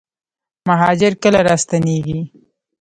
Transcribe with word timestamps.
مهاجر 0.67 1.11
کله 1.23 1.39
راستنیږي؟ 1.47 2.19